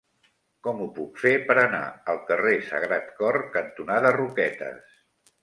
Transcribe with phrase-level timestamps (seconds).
[0.67, 1.81] Com ho puc fer per anar
[2.13, 4.99] al carrer Sagrat Cor cantonada Roquetes?